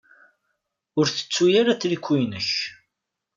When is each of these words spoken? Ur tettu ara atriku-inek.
Ur 0.99 1.05
tettu 1.09 1.45
ara 1.59 1.69
atriku-inek. 1.73 2.51